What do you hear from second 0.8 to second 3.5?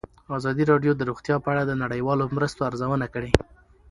د روغتیا په اړه د نړیوالو مرستو ارزونه کړې.